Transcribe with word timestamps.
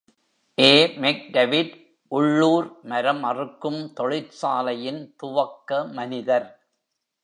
A. 0.57 0.71
மெக்டவிட், 1.01 1.75
உள்ளூர் 2.07 2.79
மரம் 2.83 3.23
அறுக்கும் 3.23 3.93
தொழிற்சாலையின் 3.93 5.15
துவக்க 5.17 5.83
மனிதர். 5.87 6.47